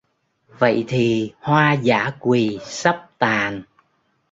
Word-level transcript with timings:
Vậy 0.59 0.85
thì 0.87 1.33
hoa 1.39 1.73
dã 1.73 2.11
quỳ 2.19 2.59
sắp 2.63 3.09
tàn 3.17 3.63